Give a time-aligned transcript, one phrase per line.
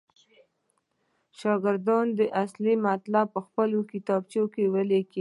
[1.39, 5.09] شاګردان دې اصلي مطلب پخپلو کتابچو کې ولیکي.